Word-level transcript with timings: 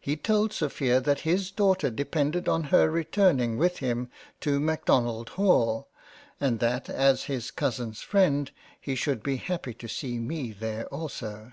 He 0.00 0.16
told 0.16 0.52
Sophia 0.52 1.00
that 1.00 1.20
his 1.20 1.52
Daughter 1.52 1.88
depended 1.88 2.48
01 2.48 2.64
her 2.74 2.90
returning 2.90 3.56
with 3.56 3.78
him 3.78 4.10
to 4.40 4.58
Macdonald 4.58 5.28
Hall, 5.38 5.86
and 6.40 6.58
that 6.58 6.88
his 6.88 7.52
Cousin's 7.52 8.00
freind 8.02 8.50
he 8.80 8.96
should 8.96 9.22
be 9.22 9.36
happy 9.36 9.74
to 9.74 9.86
see 9.86 10.18
me 10.18 10.50
there 10.50 10.86
also. 10.86 11.52